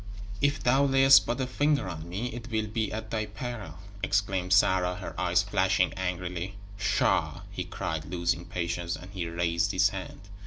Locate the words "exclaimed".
4.01-4.51